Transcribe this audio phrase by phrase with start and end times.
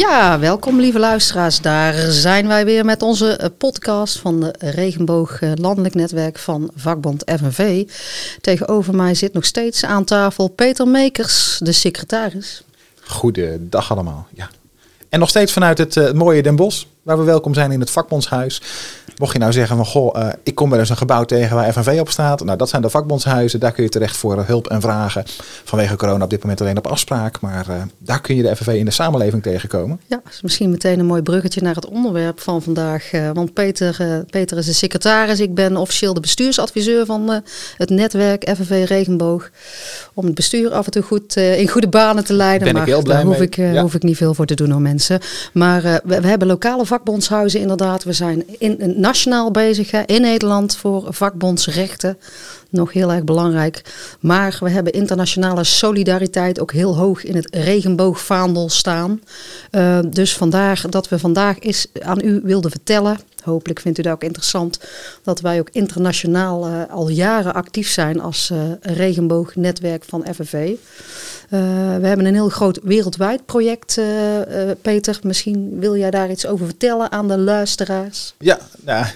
[0.00, 1.60] Ja, welkom lieve luisteraars.
[1.60, 6.70] Daar zijn wij weer met onze eh, podcast van de Regenboog eh, Landelijk Netwerk van
[6.74, 7.88] vakbond FNV.
[8.40, 12.62] Tegenover mij zit nog steeds aan tafel Peter Mekers, de secretaris.
[13.00, 14.26] Goedendag allemaal.
[14.34, 14.50] Ja.
[15.08, 17.90] En nog steeds vanuit het uh, mooie Den Bosch, waar we welkom zijn in het
[17.90, 18.62] vakbondshuis.
[19.16, 21.72] Mocht je nou zeggen van, goh, uh, ik kom wel eens een gebouw tegen waar
[21.72, 22.44] FNV op staat.
[22.44, 23.60] Nou, dat zijn de vakbondshuizen.
[23.60, 25.24] Daar kun je terecht voor hulp en vragen.
[25.64, 27.40] Vanwege corona op dit moment alleen op afspraak.
[27.40, 30.00] Maar uh, daar kun je de FNV in de samenleving tegenkomen.
[30.06, 33.12] Ja, is misschien meteen een mooi bruggetje naar het onderwerp van vandaag.
[33.12, 35.40] Uh, want Peter, Peter is de secretaris.
[35.40, 37.42] Ik ben officieel de bestuursadviseur van
[37.76, 39.50] het netwerk FNV Regenboog.
[40.14, 42.64] Om het bestuur af en toe goed in goede banen te leiden.
[42.64, 43.46] Ben maar ik heel blij daar hoef mee.
[43.46, 43.82] ik, ja.
[43.82, 45.20] hoef ik niet veel voor te doen hoor mensen.
[45.52, 48.04] Maar we, we, hebben lokale vakbondshuizen inderdaad.
[48.04, 52.18] We zijn in, in nationaal bezig in Nederland voor vakbondsrechten.
[52.70, 53.82] Nog heel erg belangrijk.
[54.20, 59.20] Maar we hebben internationale solidariteit ook heel hoog in het regenboogvaandel staan.
[59.70, 63.18] Uh, dus vandaar dat we vandaag eens aan u wilden vertellen.
[63.42, 64.80] Hopelijk vindt u dat ook interessant.
[65.22, 70.74] Dat wij ook internationaal uh, al jaren actief zijn als uh, regenboognetwerk van FNV.
[71.48, 74.00] We hebben een heel groot wereldwijd project,
[74.82, 75.18] Peter.
[75.22, 78.34] Misschien wil jij daar iets over vertellen aan de luisteraars?
[78.38, 79.06] Ja, nou,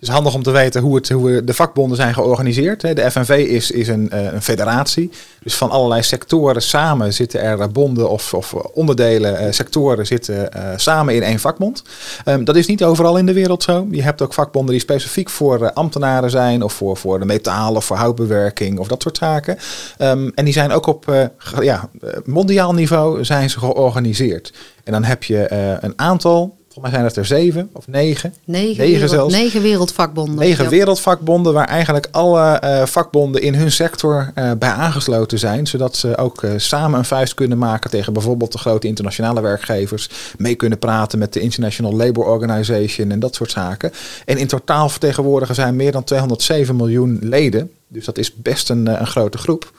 [0.00, 2.80] het is handig om te weten hoe, het, hoe de vakbonden zijn georganiseerd.
[2.80, 5.10] De FNV is, is een, een federatie.
[5.42, 11.22] Dus van allerlei sectoren samen zitten er bonden of, of onderdelen, sectoren zitten samen in
[11.22, 11.82] één vakbond.
[12.24, 13.86] Um, dat is niet overal in de wereld zo.
[13.90, 17.84] Je hebt ook vakbonden die specifiek voor ambtenaren zijn of voor, voor de metaal of
[17.84, 19.58] voor houtbewerking of dat soort zaken.
[19.98, 21.88] Um, en die zijn ook op ja,
[22.24, 24.52] mondiaal niveau zijn ze georganiseerd.
[24.84, 28.34] En dan heb je een aantal Volgens mij zijn het er zeven of negen.
[28.44, 29.34] Negen, negen wereld, zelfs.
[29.34, 30.34] Negen wereldvakbonden.
[30.34, 30.70] Negen ja.
[30.70, 35.66] wereldvakbonden waar eigenlijk alle uh, vakbonden in hun sector uh, bij aangesloten zijn.
[35.66, 40.10] Zodat ze ook uh, samen een vuist kunnen maken tegen bijvoorbeeld de grote internationale werkgevers.
[40.36, 43.92] Mee kunnen praten met de International Labour Organization en dat soort zaken.
[44.24, 47.70] En in totaal vertegenwoordigen zijn meer dan 207 miljoen leden.
[47.88, 49.72] Dus dat is best een, een grote groep.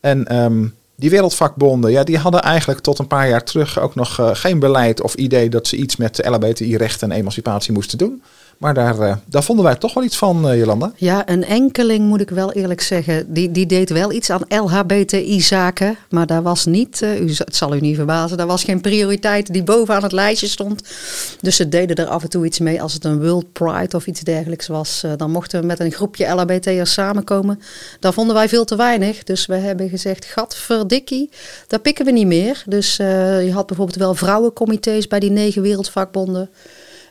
[0.00, 4.20] En um, die wereldvakbonden, ja, die hadden eigenlijk tot een paar jaar terug ook nog
[4.20, 8.22] uh, geen beleid of idee dat ze iets met de LHBTI-rechten en emancipatie moesten doen.
[8.58, 10.92] Maar daar, uh, daar vonden wij toch wel iets van, uh, Jolanda.
[10.96, 13.32] Ja, een enkeling moet ik wel eerlijk zeggen.
[13.32, 15.96] Die, die deed wel iets aan LHBTI-zaken.
[16.10, 19.62] Maar daar was niet, u, het zal u niet verbazen, daar was geen prioriteit die
[19.62, 20.82] bovenaan het lijstje stond.
[21.40, 24.06] Dus ze deden er af en toe iets mee als het een World Pride of
[24.06, 25.04] iets dergelijks was.
[25.16, 27.60] dan mochten we met een groepje LHBT'ers samenkomen.
[28.00, 29.24] Daar vonden wij veel te weinig.
[29.24, 31.30] Dus we hebben gezegd, gatverdikkie,
[31.66, 32.62] daar pikken we niet meer.
[32.66, 36.50] Dus je had bijvoorbeeld wel vrouwencomité's bij die negen wereldvakbonden.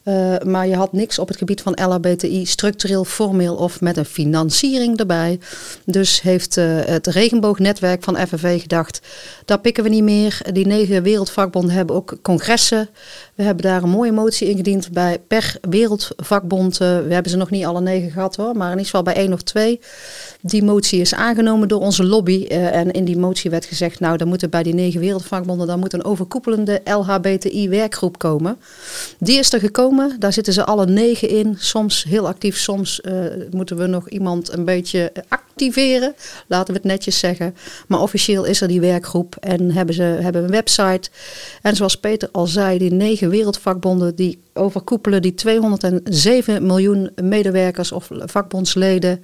[0.08, 4.06] Uh, maar je had niks op het gebied van LHBTI, structureel, formeel of met een
[4.06, 5.40] financiering erbij.
[5.86, 9.02] Dus heeft uh, het regenboognetwerk van FNV gedacht,
[9.46, 10.42] dat pikken we niet meer.
[10.52, 12.90] Die negen wereldvakbonden hebben ook congressen.
[13.38, 16.74] We hebben daar een mooie motie ingediend bij per wereldvakbond.
[16.74, 19.16] Uh, we hebben ze nog niet alle negen gehad hoor, maar in ieder geval bij
[19.16, 19.80] één of twee.
[20.42, 22.46] Die motie is aangenomen door onze lobby.
[22.48, 25.94] en in die motie werd gezegd, nou dan moeten bij die negen wereldvakbonden, dan moet
[25.94, 28.58] een overkoepelende LHBTI werkgroep komen.
[29.20, 30.16] Die is er gekomen.
[30.20, 31.56] Daar zitten ze alle negen in.
[31.60, 35.12] Soms heel actief, soms uh, moeten we nog iemand een beetje
[35.58, 36.16] activeren.
[36.48, 37.56] Laten we het netjes zeggen.
[37.88, 41.10] Maar officieel is er die werkgroep en hebben ze hebben een website.
[41.62, 48.10] En zoals Peter al zei, die negen wereldvakbonden die overkoepelen die 207 miljoen medewerkers of
[48.12, 49.24] vakbondsleden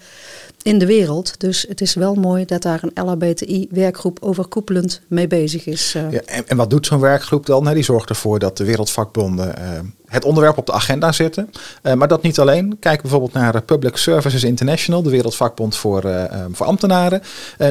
[0.64, 1.40] in de wereld.
[1.40, 5.92] Dus het is wel mooi dat daar een LHBTI-werkgroep overkoepelend mee bezig is.
[5.92, 7.74] Ja, en, en, wat doet zo'n werkgroep dan?
[7.74, 11.50] Die zorgt ervoor dat de wereldvakbonden uh, het onderwerp op de agenda zetten.
[11.84, 12.78] Uh, maar dat niet alleen.
[12.80, 17.22] Kijk bijvoorbeeld naar Public Services International, de wereldvakbond voor, voor ambtenaren.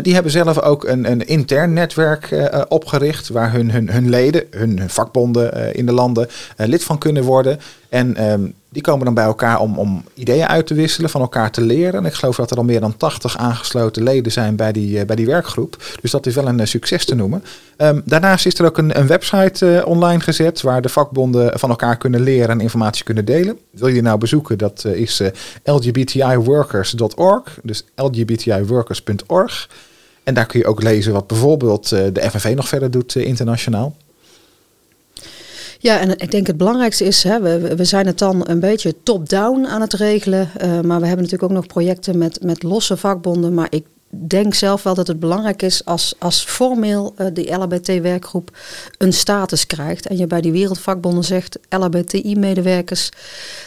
[0.02, 4.78] die hebben zelf ook een, een intern netwerk opgericht waar hun, hun, hun leden, hun,
[4.78, 7.58] hun vakbonden in de landen lid van kunnen worden.
[7.88, 11.50] En um, die komen dan bij elkaar om, om ideeën uit te wisselen, van elkaar
[11.50, 11.94] te leren.
[11.94, 15.04] En ik geloof dat er al meer dan 80 aangesloten leden zijn bij die, uh,
[15.04, 15.76] bij die werkgroep.
[16.00, 17.44] Dus dat is wel een uh, succes te noemen.
[17.78, 21.70] Um, daarnaast is er ook een, een website uh, online gezet waar de vakbonden van
[21.70, 23.58] elkaar kunnen leren en informatie kunnen delen.
[23.70, 24.58] Wil je die nou bezoeken?
[24.58, 25.22] Dat is
[25.64, 29.68] lgbtiworkers.org, dus lgbtiworkers.org.
[30.22, 33.96] En daar kun je ook lezen wat bijvoorbeeld de FNV nog verder doet internationaal.
[35.82, 38.94] Ja, en ik denk het belangrijkste is, hè, we, we zijn het dan een beetje
[39.02, 40.50] top-down aan het regelen.
[40.56, 43.54] Uh, maar we hebben natuurlijk ook nog projecten met, met losse vakbonden.
[43.54, 48.56] Maar ik denk zelf wel dat het belangrijk is als, als formeel uh, die LHBT-werkgroep
[48.98, 50.06] een status krijgt.
[50.06, 53.10] En je bij die wereldvakbonden zegt, LHBTI-medewerkers,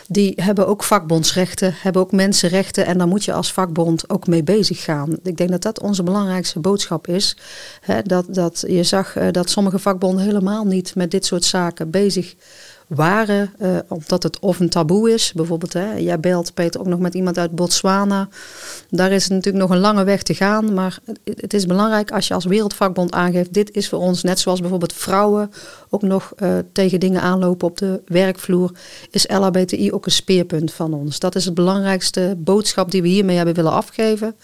[0.07, 2.85] die hebben ook vakbondsrechten, hebben ook mensenrechten.
[2.85, 5.17] En daar moet je als vakbond ook mee bezig gaan.
[5.23, 7.37] Ik denk dat dat onze belangrijkste boodschap is.
[7.81, 11.89] Hè, dat, dat je zag uh, dat sommige vakbonden helemaal niet met dit soort zaken
[11.89, 12.35] bezig
[12.87, 15.33] waren, uh, omdat het of een taboe is.
[15.33, 18.27] Bijvoorbeeld, hè, jij belt Peter ook nog met iemand uit Botswana.
[18.89, 20.73] Daar is natuurlijk nog een lange weg te gaan.
[20.73, 24.59] Maar het is belangrijk als je als wereldvakbond aangeeft, dit is voor ons, net zoals
[24.59, 25.51] bijvoorbeeld vrouwen
[25.89, 28.71] ook nog uh, tegen dingen aanlopen op de werkvloer,
[29.11, 31.19] is LHBTI ook een speerpunt van ons.
[31.19, 34.35] Dat is het belangrijkste boodschap die we hiermee hebben willen afgeven.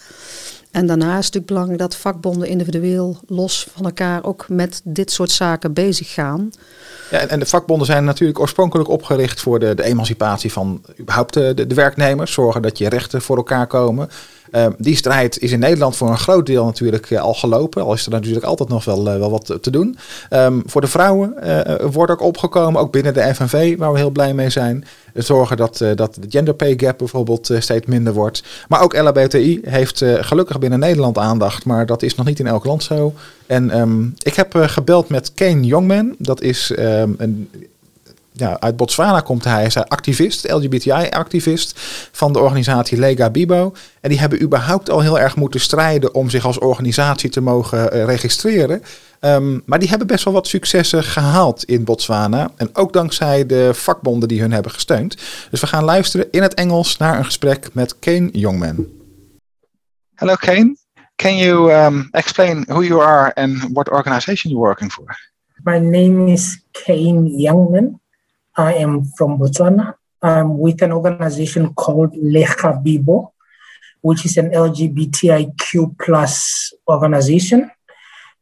[0.72, 5.10] En daarna is het natuurlijk belangrijk dat vakbonden individueel los van elkaar ook met dit
[5.10, 6.50] soort zaken bezig gaan.
[7.10, 11.54] Ja, en de vakbonden zijn natuurlijk oorspronkelijk opgericht voor de, de emancipatie van überhaupt de,
[11.54, 12.32] de, de werknemers.
[12.32, 14.10] Zorgen dat je rechten voor elkaar komen.
[14.52, 17.82] Uh, die strijd is in Nederland voor een groot deel natuurlijk uh, al gelopen.
[17.82, 19.96] Al is er natuurlijk altijd nog wel, uh, wel wat te doen.
[20.30, 21.34] Um, voor de vrouwen
[21.92, 24.84] wordt ook opgekomen, ook binnen de FNV, waar we heel blij mee zijn.
[25.14, 28.42] Zorgen dat, dat de gender pay gap bijvoorbeeld steeds minder wordt.
[28.68, 32.64] Maar ook LHBTI heeft gelukkig binnen Nederland aandacht, maar dat is nog niet in elk
[32.64, 33.12] land zo.
[33.46, 36.14] En um, ik heb gebeld met Kane Youngman.
[36.18, 36.72] Dat is
[37.16, 37.48] een
[38.32, 39.52] ja, uit Botswana komt hij.
[39.52, 41.80] Hij is activist, LGBTI-activist
[42.12, 43.74] van de organisatie Lega Bibo.
[44.00, 47.96] En die hebben überhaupt al heel erg moeten strijden om zich als organisatie te mogen
[47.96, 48.82] uh, registreren.
[49.20, 52.50] Um, maar die hebben best wel wat successen gehaald in Botswana.
[52.56, 55.16] En ook dankzij de vakbonden die hun hebben gesteund.
[55.50, 58.86] Dus we gaan luisteren in het Engels naar een gesprek met Kane Youngman.
[60.14, 60.76] Hello Kane,
[61.16, 65.30] can you um, explain who you are and what organization you're working for?
[65.64, 68.00] My name is Kane Youngman.
[68.56, 69.94] I am from Botswana.
[70.22, 73.32] I'm with an organization called LEGABIBO,
[74.02, 77.70] which is an LGBTIQ plus organization.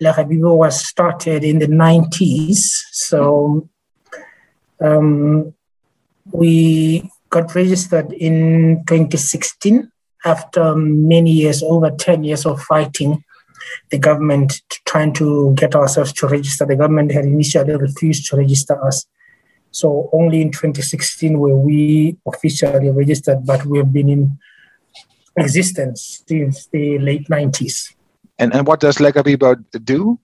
[0.02, 2.58] LEGABIBO was started in the 90s.
[2.92, 3.68] So
[4.80, 5.54] um,
[6.32, 9.90] we got registered in 2016
[10.24, 13.24] after many years, over 10 years of fighting
[13.90, 16.66] the government trying to get ourselves to register.
[16.66, 19.06] The government had initially refused to register us.
[19.70, 24.38] So only in 2016 were we officially registered, but we have been in
[25.36, 27.94] existence since the late 90s.
[28.38, 30.18] And, and what does Legabibo do?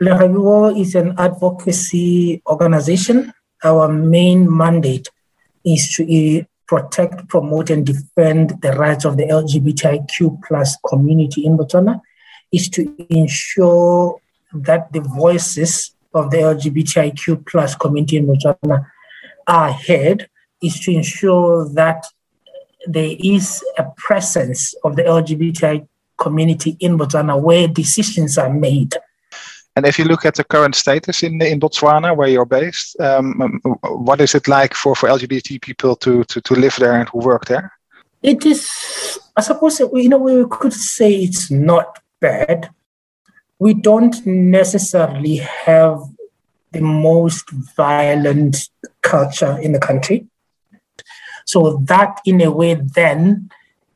[0.00, 3.32] Legabibo is an advocacy organization.
[3.64, 5.08] Our main mandate
[5.64, 11.56] is to eh, protect, promote, and defend the rights of the LGBTIQ plus community in
[11.56, 12.00] Botswana,
[12.52, 14.20] is to ensure
[14.52, 18.86] that the voices of the LGBTIQ plus community in Botswana
[19.46, 20.28] are ahead
[20.62, 22.06] is to ensure that
[22.86, 25.86] there is a presence of the LGBTI
[26.18, 28.94] community in Botswana where decisions are made.
[29.74, 33.60] And if you look at the current status in in Botswana, where you're based, um,
[33.82, 37.18] what is it like for, for LGBT people to, to, to live there and who
[37.18, 37.72] work there?
[38.22, 42.70] It is, I suppose, you know, we could say it's not bad
[43.58, 46.00] we don't necessarily have
[46.72, 48.68] the most violent
[49.02, 50.26] culture in the country.
[51.46, 53.50] So that, in a way, then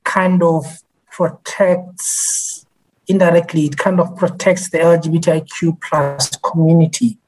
[0.04, 0.64] kind of
[1.10, 2.64] protects
[3.08, 3.66] indirectly.
[3.66, 7.18] It kind of protects the LGBTIQ plus community,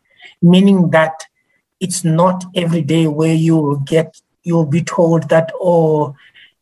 [0.40, 1.26] meaning that
[1.80, 6.14] it's not every day where you will get you'll be told that oh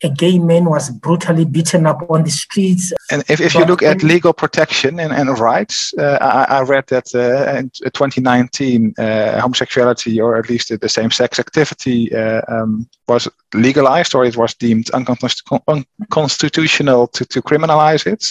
[0.02, 2.92] a gay man was brutally beaten up on the streets.
[3.10, 6.86] And if, if you look at legal protection and, and rights, uh, I, I, read
[6.86, 12.88] that uh, in 2019, uh, homosexuality or at least the same sex activity uh, um,
[13.08, 18.24] was legalized or it was deemed unconstitutional to, to criminalize it.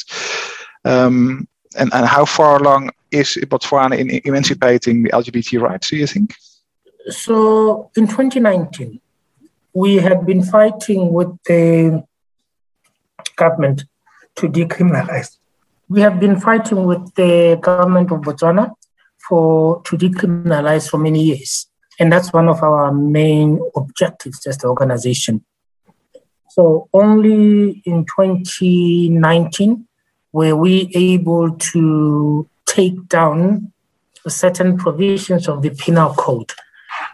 [0.86, 6.08] Um, and, and how far along is Botswana in emancipating the LGBT rights, do you
[6.08, 6.34] think?
[7.10, 9.00] So in 2019,
[9.74, 12.04] we have been fighting with the
[13.36, 13.84] government
[14.36, 15.38] to decriminalize.
[15.88, 18.72] We have been fighting with the government of Botswana
[19.28, 21.68] for to decriminalize for many years.
[22.00, 25.44] And that's one of our main objectives as the organization.
[26.50, 29.88] So only in 2019
[30.32, 33.72] were we able to take down
[34.28, 36.52] certain provisions of the penal code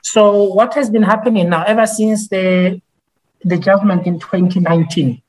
[0.05, 2.79] so what has been happening now ever since the
[3.43, 5.19] the judgment in 2019,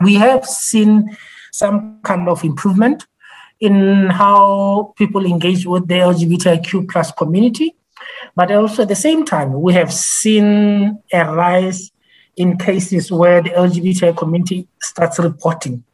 [0.00, 1.16] we have seen
[1.50, 3.06] some kind of improvement
[3.58, 7.74] in how people engage with the LGBTIQ plus community.
[8.36, 11.90] But also at the same time, we have seen a rise
[12.36, 15.84] in cases where the LGBTI community starts reporting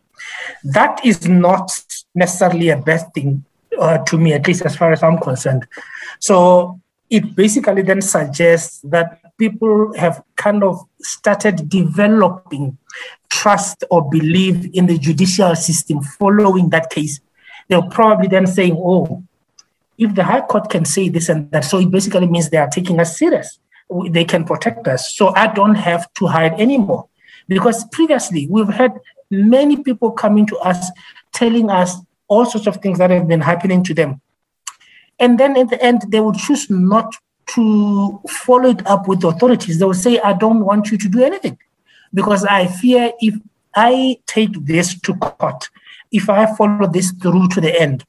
[0.65, 1.71] That is not
[2.17, 3.45] necessarily a bad thing
[3.79, 5.69] uh, to me, at least as far as I'm concerned.
[6.19, 12.77] So it basically then suggests that people have kind of started developing
[13.31, 17.21] trust or belief in the judicial system following that case.
[17.69, 19.23] They're probably then saying, oh,
[19.97, 22.69] if the High Court can say this and that, so it basically means they are
[22.69, 23.59] taking us serious.
[24.11, 25.15] They can protect us.
[25.15, 27.09] So I don't have to hide anymore.
[27.49, 28.93] Because previously we've had
[29.31, 30.91] many people coming to us
[31.33, 31.97] telling us
[32.29, 34.21] all sorts of things that have been happening to them.
[35.19, 37.15] And then in the end, they will choose not
[37.55, 39.79] to follow it up with the authorities.
[39.79, 41.59] They will say, I don't want you to do anything
[42.13, 43.35] because I fear if
[43.75, 45.69] I take this to court,
[46.13, 48.05] if I follow this through to the end,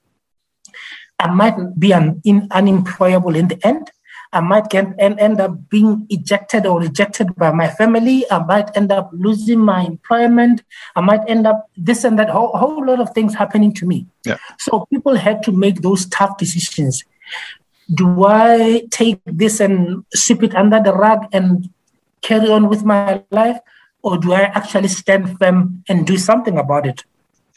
[1.17, 3.91] I might be un, in, unemployable in the end.
[4.31, 8.29] I might get and end up being ejected or rejected by my family.
[8.29, 10.61] I might end up losing my employment.
[10.95, 12.29] I might end up this and that.
[12.29, 14.05] Whole, whole lot of things happening to me.
[14.25, 14.37] Yeah.
[14.59, 17.03] So people had to make those tough decisions.
[17.93, 21.67] Do I take this and sweep it under the rug and
[22.21, 23.57] carry on with my life,
[24.03, 27.03] or do I actually stand firm and do something about it?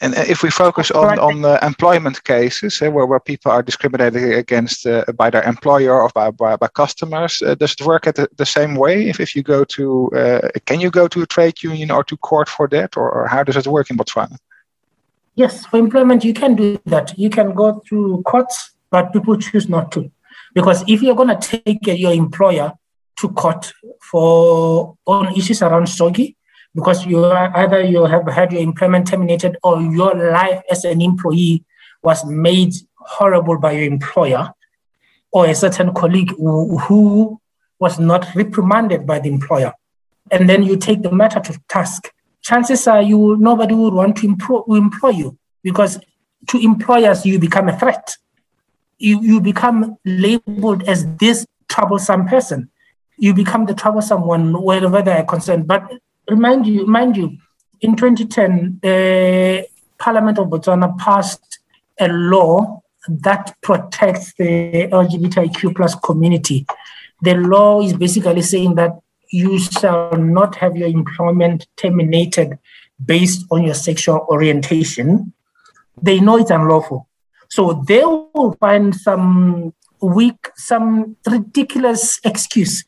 [0.01, 3.63] And uh, if we focus on on uh, employment cases uh, where, where people are
[3.63, 8.07] discriminated against uh, by their employer or by, by, by customers, uh, does it work
[8.07, 9.07] at the, the, same way?
[9.07, 12.17] If, if you go to, uh, can you go to a trade union or to
[12.17, 14.37] court for that, or, or, how does it work in Botswana?
[15.35, 17.17] Yes, for employment you can do that.
[17.17, 20.11] You can go through courts, but people choose not to,
[20.53, 22.73] because if you're going to take your employer
[23.19, 23.71] to court
[24.01, 26.35] for on issues around SOGI,
[26.75, 31.01] because you are either you have had your employment terminated or your life as an
[31.01, 31.63] employee
[32.01, 34.51] was made horrible by your employer
[35.31, 37.39] or a certain colleague who, who
[37.79, 39.73] was not reprimanded by the employer.
[40.31, 42.11] And then you take the matter to task.
[42.41, 45.99] Chances are you nobody would want to employ, employ you because
[46.47, 48.15] to employers you become a threat.
[48.97, 52.69] You, you become labeled as this troublesome person.
[53.17, 55.67] You become the troublesome one wherever they are concerned.
[55.67, 55.91] But
[56.29, 57.37] remind you, mind you,
[57.81, 61.59] in 2010, the Parliament of Botswana passed
[61.99, 66.65] a law that protects the LGBTIQ plus community.
[67.21, 68.91] The law is basically saying that
[69.29, 72.57] you shall not have your employment terminated
[73.03, 75.33] based on your sexual orientation.
[76.01, 77.07] They know it's unlawful.
[77.49, 82.83] So they will find some weak, some ridiculous excuse.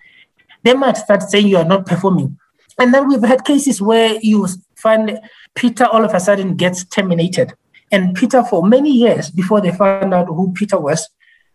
[0.63, 2.38] They might start saying you are not performing.
[2.77, 5.20] And then we've had cases where you find
[5.55, 7.53] Peter all of a sudden gets terminated.
[7.91, 11.08] And Peter, for many years before they found out who Peter was,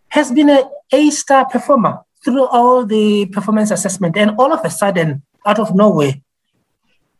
[0.09, 4.17] has been a A star performer through all the performance assessment.
[4.17, 6.15] And all of a sudden, out of nowhere,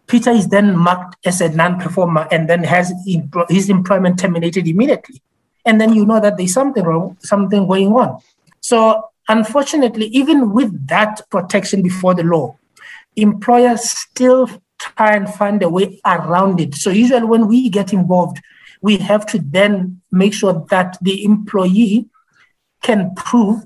[0.07, 2.93] Peter is then marked as a non performer and then has
[3.49, 5.23] his employment terminated immediately.
[5.65, 8.21] And then you know that there's something wrong, something going on.
[8.61, 12.57] So, unfortunately, even with that protection before the law,
[13.17, 14.49] employers still
[14.79, 16.75] try and find a way around it.
[16.75, 18.41] So usually when we get involved,
[18.81, 22.09] we have to then make sure that the employee
[22.83, 23.65] can prove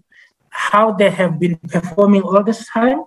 [0.50, 3.04] how they have been performing all this time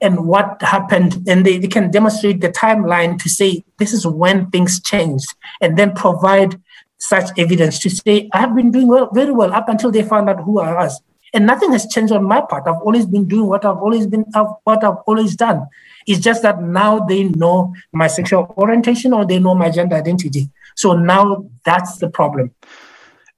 [0.00, 1.26] and what happened.
[1.26, 5.76] And they, they can demonstrate the timeline to say this is when things changed and
[5.76, 6.60] then provide
[6.98, 10.28] such evidence to say, I have been doing well, very well up until they found
[10.28, 11.00] out who I was.
[11.34, 12.66] And nothing has changed on my part.
[12.66, 14.24] I've always been doing what I've always been
[14.64, 15.66] what I've always done.
[16.06, 20.50] It's just that now they know my sexual orientation or they know my gender identity.
[20.74, 22.54] So now that's the problem.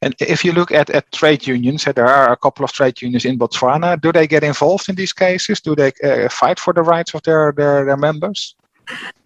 [0.02, 3.24] And if you look at, at trade unions, there are a couple of trade unions
[3.24, 4.00] in Botswana.
[4.00, 5.60] Do they get involved in these cases?
[5.60, 8.54] Do they uh, fight for the rights of their, their, their members?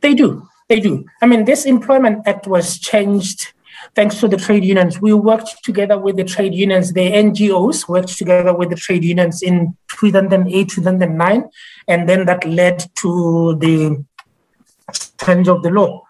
[0.01, 0.49] They do.
[0.69, 1.05] They do.
[1.23, 3.53] I mean, this Employment Act was changed
[3.95, 5.01] thanks to the trade unions.
[5.01, 9.43] We worked together with the trade unions, the NGOs worked together with the trade unions
[9.43, 11.45] in 2008, 2009,
[11.89, 14.05] and then that led to the
[15.25, 16.03] change of the law.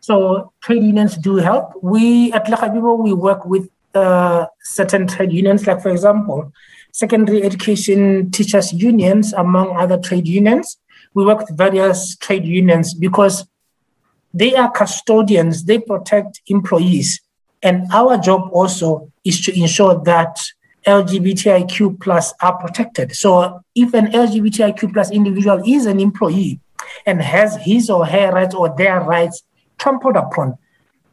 [0.00, 1.72] So trade unions do help.
[1.82, 6.52] We at LEGABIBO, we work with uh, certain trade unions, like for example,
[6.92, 10.78] secondary education teachers unions, among other trade unions.
[11.14, 13.46] We work with various trade unions because
[14.32, 17.20] they are custodians, they protect employees.
[17.62, 20.40] And our job also is to ensure that
[20.86, 23.14] LGBTIQ plus are protected.
[23.14, 26.60] So if an LGBTIQ plus individual is an employee
[27.04, 29.42] and has his or her rights or their rights
[29.78, 30.56] trampled upon,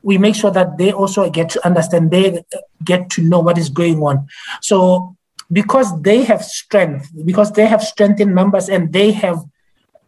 [0.04, 2.44] we make sure that they also get to understand, they
[2.84, 4.28] get to know what is going on.
[4.62, 5.18] So
[5.52, 9.44] because they have strength, because they have strength in numbers and they have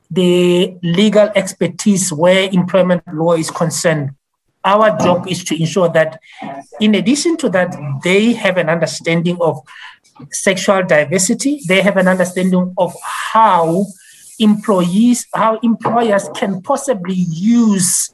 [0.10, 4.12] the legal expertise where employment law is concerned,
[4.64, 6.20] our job is to ensure that,
[6.80, 9.62] in addition to that, they have an understanding of
[10.32, 11.62] sexual diversity.
[11.68, 13.86] They have an understanding of how
[14.40, 18.14] employees, how employers can possibly use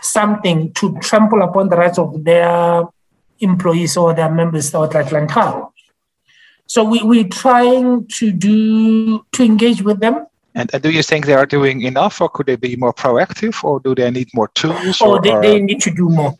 [0.00, 2.84] something to trample upon the rights of their
[3.40, 5.74] employees or their members or their clientele.
[6.66, 10.26] So we, we're trying to do to engage with them.
[10.54, 13.62] And, and do you think they are doing enough, or could they be more proactive,
[13.62, 15.00] or do they need more tools?
[15.00, 16.38] Or, or they, they need to do more.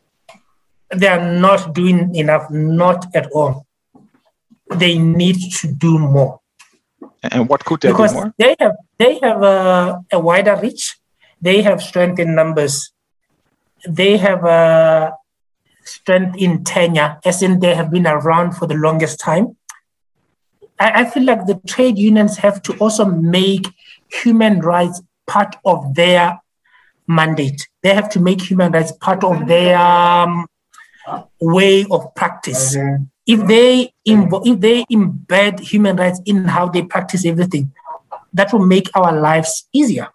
[0.95, 3.67] They are not doing enough, not at all.
[4.75, 6.41] They need to do more.
[7.23, 8.35] And what could they because do more?
[8.39, 10.97] they have they have a, a wider reach.
[11.41, 12.93] They have strength in numbers.
[13.89, 15.15] They have a
[15.85, 19.57] strength in tenure, as in they have been around for the longest time.
[20.79, 23.67] I, I feel like the trade unions have to also make
[24.13, 26.41] human rights part of their
[27.07, 27.69] mandate.
[27.83, 30.47] They have to make human rights part of their um,
[31.41, 32.77] way of practice.
[33.27, 37.73] If they invo- if they embed human rights in how they practice everything,
[38.33, 40.09] that will make our lives easier.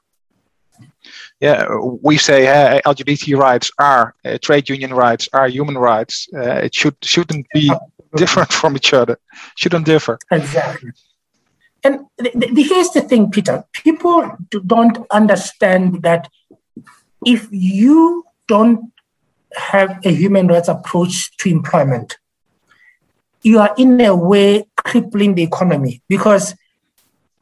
[1.39, 1.67] Yeah,
[2.01, 6.27] we say uh, LGBT rights are uh, trade union rights are human rights.
[6.33, 7.71] Uh, it should shouldn't be
[8.15, 9.17] different from each other.
[9.55, 10.17] Shouldn't differ.
[10.31, 10.91] Exactly.
[11.85, 13.63] And the, the, here's the thing, Peter.
[13.71, 16.27] People don't understand that
[17.23, 18.91] if you don't
[19.55, 22.17] have a human rights approach to employment,
[23.43, 26.01] you are in a way crippling the economy.
[26.09, 26.55] Because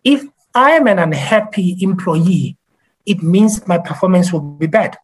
[0.03, 2.57] if I am an unhappy employee,
[3.05, 4.97] it means my performance will be bad.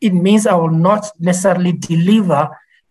[0.00, 2.48] It means I will not necessarily deliver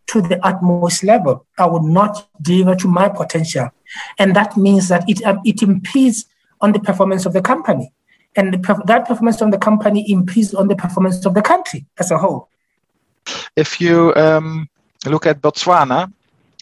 [0.08, 1.48] to the utmost level.
[1.58, 3.72] I will not deliver to my potential.
[4.18, 6.26] And that means that it, um, it impedes
[6.62, 7.92] on the performance of the company.
[8.36, 12.12] And the, that performance of the company impedes on the performance of the country as
[12.12, 12.50] a whole.
[13.56, 14.70] If you um,
[15.06, 16.12] look at Botswana,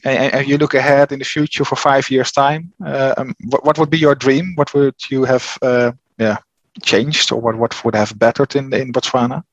[0.04, 3.66] and, and, you look ahead in the future for five years' time, uh, um, what,
[3.66, 4.54] what, would be your dream?
[4.54, 6.38] What would you have uh, yeah,
[6.84, 9.44] changed, or what, what would have bettered in, in Botswana?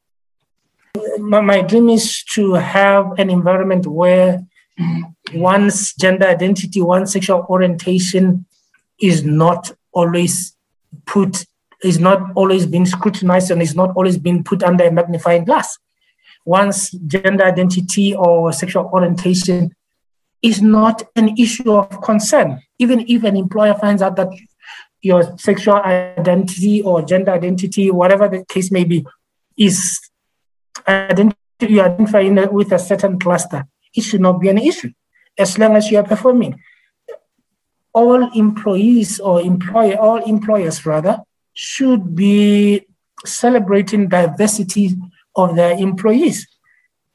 [1.18, 4.44] My dream is to have an environment where
[5.34, 8.46] one's gender identity, one's sexual orientation
[9.00, 10.56] is not always
[11.06, 11.44] put,
[11.82, 15.78] is not always being scrutinized and is not always being put under a magnifying glass.
[16.44, 19.74] One's gender identity or sexual orientation
[20.42, 22.60] is not an issue of concern.
[22.78, 24.28] Even if an employer finds out that
[25.00, 29.04] your sexual identity or gender identity, whatever the case may be,
[29.56, 30.00] is
[30.88, 31.36] identity
[31.68, 34.90] you identify with a certain cluster, it should not be an issue
[35.38, 36.60] as long as you are performing.
[37.92, 41.18] All employees or employer, all employers rather,
[41.52, 42.86] should be
[43.24, 44.96] celebrating diversity
[45.36, 46.46] of their employees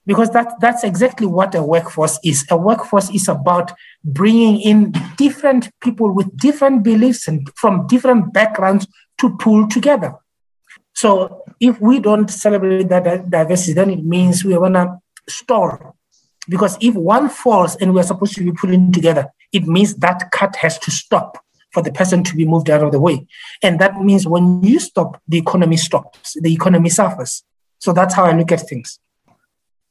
[0.08, 2.46] because that, that's exactly what a workforce is.
[2.50, 8.88] A workforce is about bringing in different people with different beliefs and from different backgrounds
[9.20, 10.16] to pull together.
[10.94, 15.97] So if we don't celebrate that diversity, then it means we're gonna stall.
[16.50, 20.56] Because if one falls and we're supposed to be pulling together, it means that cut
[20.58, 23.28] has to stop for the person to be moved out of the way.
[23.62, 27.44] And that means when you stop, the economy stops, the economy suffers.
[27.80, 29.00] So that's how I look at things.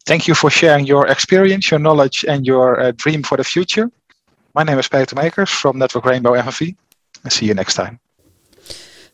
[0.06, 3.90] Thank you for sharing your experience, your knowledge, and your uh, dream for the future.
[4.54, 6.76] My name is Peter Mekers from Network Rainbow FNV.
[7.24, 7.98] And see you next time.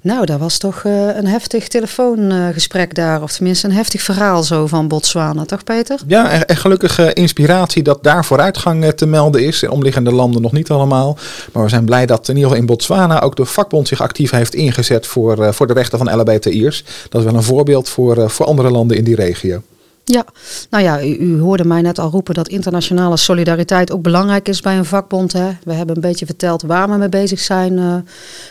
[0.05, 3.23] Nou, dat was toch uh, een heftig telefoongesprek daar.
[3.23, 6.01] Of tenminste een heftig verhaal zo van Botswana, toch Peter?
[6.07, 9.62] Ja, en, gelukkig uh, inspiratie dat daar vooruitgang uh, te melden is.
[9.62, 11.19] In omliggende landen nog niet allemaal.
[11.53, 14.31] Maar we zijn blij dat in ieder geval in Botswana ook de vakbond zich actief
[14.31, 16.85] heeft ingezet voor, voor de rechten van LHBTI'ers.
[17.09, 19.62] Dat is wel een voorbeeld voor, voor andere landen in die regio.
[20.05, 20.25] Ja,
[20.71, 24.79] nou ja, u, hoorde mij net al roepen dat internationale solidariteit ook belangrijk is bij
[24.79, 25.33] een vakbond.
[25.33, 25.51] Hè.
[25.65, 27.75] We hebben een beetje verteld waar we mee bezig zijn.
[27.75, 28.03] We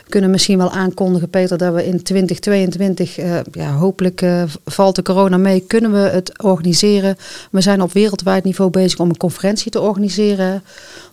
[0.10, 4.96] kunnen misschien wel aankondigen, Peter, dat we in 2022, uh, eh, ja, hopelijk uh, valt
[4.96, 7.18] de corona mee, kunnen we het organiseren.
[7.52, 10.64] We zijn op wereldwijd niveau bezig om een conferentie te organiseren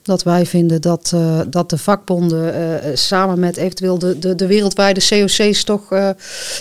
[0.08, 4.46] dat wij vinden dat, uh, dat de vakbonden uh, samen met eventueel de, de, de
[4.46, 5.88] wereldwijde COC's toch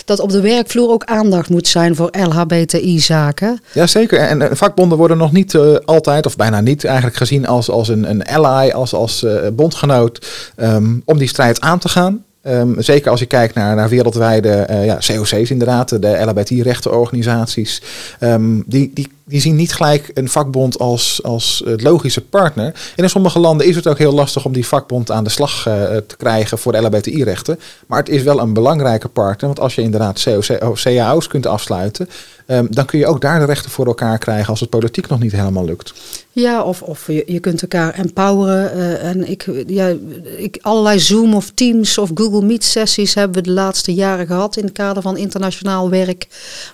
[0.04, 3.60] dat op de werkvloer ook aandacht moet zijn voor LHBTI-zaken.
[3.72, 8.10] Jazeker, en vakbonden worden nog niet altijd of bijna niet eigenlijk gezien als, als een,
[8.10, 12.24] een ally, als, als bondgenoot um, om die strijd aan te gaan.
[12.42, 17.82] Um, zeker als je kijkt naar, naar wereldwijde uh, ja, COC's inderdaad, de LHBT-rechtenorganisaties.
[18.20, 22.66] Um, die, die, die zien niet gelijk een vakbond als, als logische partner.
[22.96, 25.66] En in sommige landen is het ook heel lastig om die vakbond aan de slag
[25.68, 27.58] uh, te krijgen voor de LHBTI-rechten.
[27.86, 32.08] Maar het is wel een belangrijke partner, want als je inderdaad COC, CAO's kunt afsluiten,
[32.48, 35.20] Ehm, dan kun je ook daar de rechten voor elkaar krijgen als het politiek nog
[35.20, 35.94] niet helemaal lukt.
[36.32, 38.76] Ja, of, of je, je kunt elkaar empoweren.
[38.76, 39.94] Uh, en ik, ja,
[40.36, 44.56] ik, allerlei Zoom of Teams of Google Meet sessies hebben we de laatste jaren gehad
[44.56, 46.26] in het kader van internationaal werk.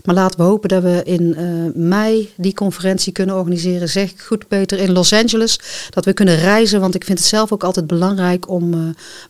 [0.05, 3.89] Maar laten we hopen dat we in uh, mei die conferentie kunnen organiseren.
[3.89, 5.61] Zeg ik goed, Peter, in Los Angeles.
[5.91, 8.75] Dat we kunnen reizen, want ik vind het zelf ook altijd belangrijk om.
[8.75, 8.81] Uh,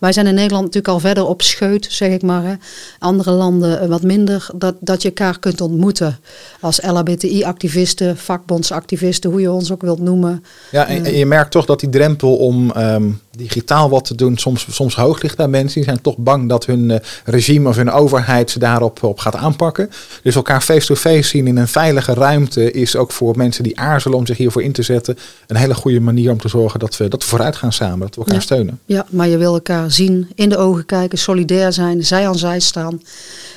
[0.01, 2.43] wij zijn in Nederland natuurlijk al verder op scheut, zeg ik maar.
[2.45, 2.55] Hè.
[2.99, 4.47] Andere landen wat minder.
[4.55, 6.19] Dat, dat je elkaar kunt ontmoeten
[6.61, 10.45] als LHBTI-activisten, vakbondsactivisten, hoe je ons ook wilt noemen.
[10.71, 14.39] Ja, en, en, je merkt toch dat die drempel om um, digitaal wat te doen
[14.39, 15.75] soms, soms hoog ligt bij mensen.
[15.75, 19.37] Die zijn toch bang dat hun uh, regime of hun overheid ze daarop op gaat
[19.37, 19.91] aanpakken.
[20.23, 24.27] Dus elkaar face-to-face zien in een veilige ruimte is ook voor mensen die aarzelen om
[24.27, 27.23] zich hiervoor in te zetten een hele goede manier om te zorgen dat we, dat
[27.23, 28.41] we vooruit gaan samen, dat we elkaar ja.
[28.41, 28.81] steunen.
[28.85, 32.61] Ja, maar je wil elkaar zien, in de ogen kijken, solidair zijn, zij aan zij
[32.61, 33.01] staan.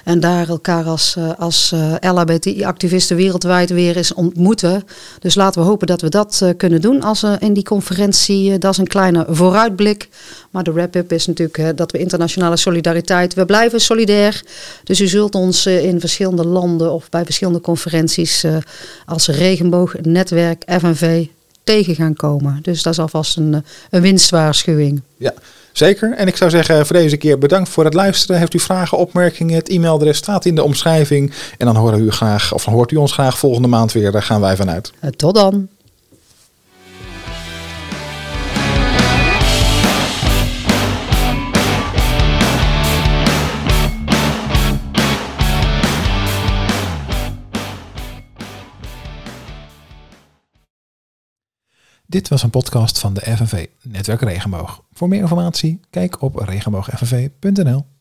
[0.07, 4.83] En daar elkaar als, uh, als uh, LHBTI-activisten wereldwijd weer eens ontmoeten.
[5.19, 8.57] Dus laten we hopen dat we dat uh, kunnen doen als in die conferentie.
[8.57, 10.09] dat is een kleine vooruitblik.
[10.51, 13.33] Maar de wrap-up is natuurlijk dat we internationale solidariteit.
[13.33, 14.43] We blijven solidair.
[14.83, 18.45] Dus u zult ons in verschillende landen of bij verschillende conferenties
[19.05, 21.27] als regenboognetwerk FNV
[21.67, 22.59] tegen gaan komen.
[22.61, 25.01] Dus dat is alvast een, een winstwaarschuwing.
[25.17, 25.33] Ja.
[25.71, 26.13] Zeker.
[26.13, 28.39] En ik zou zeggen voor deze keer bedankt voor het luisteren.
[28.39, 29.55] Heeft u vragen, opmerkingen?
[29.55, 31.33] Het e-mailadres staat in de omschrijving.
[31.57, 34.11] En dan horen u graag, of dan hoort u ons graag volgende maand weer.
[34.11, 34.91] Daar gaan wij vanuit.
[35.15, 35.67] Tot dan.
[52.17, 54.83] Dit was een podcast van de FNV Netwerk Regenboog.
[54.93, 57.96] Voor meer informatie kijk op regenboogfnv.nl.